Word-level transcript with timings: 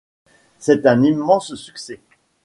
C'est 0.57 0.87
un 0.87 1.03
immense 1.03 1.53
succès. 1.53 1.99